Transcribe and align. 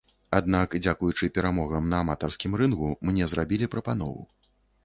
Аднак 0.37 0.71
дзякуючы 0.85 1.29
перамогам 1.35 1.91
на 1.93 2.01
аматарскім 2.05 2.57
рынгу 2.63 2.89
мне 3.11 3.31
зрабілі 3.35 3.73
прапанову. 3.75 4.21